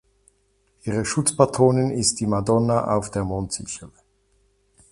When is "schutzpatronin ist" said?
1.05-2.19